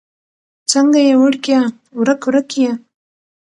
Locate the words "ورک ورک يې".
1.99-2.71